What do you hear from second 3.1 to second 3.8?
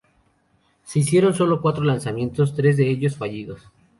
fallidos.